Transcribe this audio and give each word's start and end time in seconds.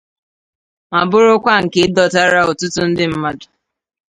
ma 0.89 0.99
bụrụkwa 1.09 1.53
nke 1.63 1.81
dọtara 1.95 2.39
ọtụtụ 2.51 2.81
ndị 2.89 3.05
mmadụ 3.11 3.47